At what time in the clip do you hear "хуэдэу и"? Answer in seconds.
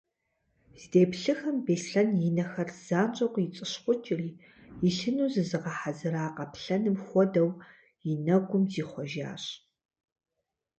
7.05-8.11